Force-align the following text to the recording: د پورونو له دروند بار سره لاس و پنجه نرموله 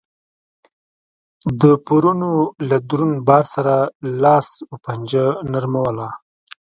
د 1.61 1.63
پورونو 1.85 2.31
له 2.69 2.77
دروند 2.89 3.15
بار 3.27 3.45
سره 3.55 3.73
لاس 4.23 4.47
و 4.69 4.73
پنجه 4.85 5.25
نرموله 5.51 6.07